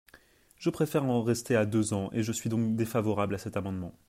Je 0.57 0.71
préfère 0.71 1.05
en 1.05 1.21
rester 1.21 1.55
à 1.55 1.67
deux 1.67 1.93
ans 1.93 2.09
et 2.11 2.23
je 2.23 2.31
suis 2.31 2.49
donc 2.49 2.75
défavorable 2.75 3.35
à 3.35 3.37
cet 3.37 3.55
amendement. 3.55 3.93